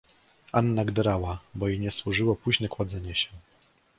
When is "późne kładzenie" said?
2.35-3.15